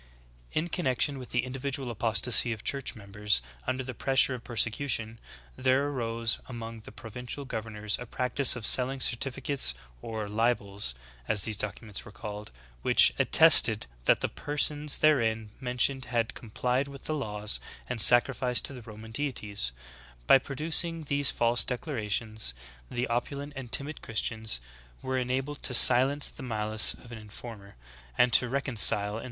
[0.01, 0.03] "*^
[0.49, 0.57] 6.
[0.57, 5.19] In connection with this individual apostasy of Church members under the pressure of persecution,
[5.55, 10.95] there arose among the provincial governors a practice ot selling certi ficates or "libels"
[11.27, 12.51] as these documents were called,
[12.81, 19.13] which "at tested that the persons therein_jnentioned had__complied with the laws and°"sacrificed to the Roman
[19.13, 19.71] deities^
[20.25, 20.73] By produc
[21.03, 22.55] iiiglEeie Talse declarations,
[22.89, 24.59] the opulent and timid Christians
[25.03, 27.75] were enabled to silence the malice of an informer,
[28.17, 29.19] and to reconcile, in som.